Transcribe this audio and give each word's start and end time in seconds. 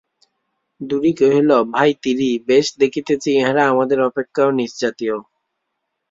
দুরি 0.81 1.11
কহিল, 1.19 1.49
ভাই 1.73 1.91
তিরি, 2.03 2.29
বেশ 2.47 2.67
দেখিতেছি, 2.81 3.29
ইহারা 3.31 3.63
আমাদের 3.67 3.99
অপেক্ষাও 4.01 4.49
নীচজাতীয়। 4.51 5.15